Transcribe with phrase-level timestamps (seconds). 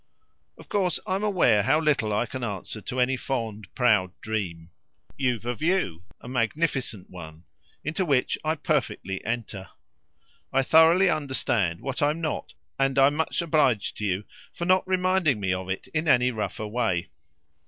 [0.57, 4.71] "Of course I'm aware how little I can answer to any fond proud dream.
[5.15, 7.43] You've a view a grand one;
[7.83, 9.69] into which I perfectly enter.
[10.51, 15.39] I thoroughly understand what I'm not, and I'm much obliged to you for not reminding
[15.39, 17.09] me of it in any rougher way."